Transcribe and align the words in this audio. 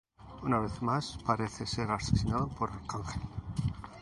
Una 0.41 0.57
vez 0.57 0.81
más, 0.81 1.19
parece 1.23 1.67
ser 1.67 1.91
asesinado 1.91 2.47
por 2.49 2.71
Arcángel. 2.71 3.21